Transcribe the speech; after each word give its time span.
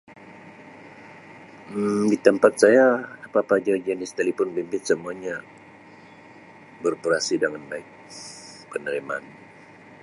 Um 1.81 2.03
Di 2.11 2.17
tempat 2.27 2.53
saya 2.63 2.87
apa-apa 3.29 3.55
ja 3.65 3.75
jenis 3.87 4.11
telepon 4.17 4.49
bimbit 4.55 4.81
semuanya 4.89 5.35
beroperasi 6.81 7.35
dengan 7.43 7.61
baik 7.71 7.85
penerimaan. 8.73 9.23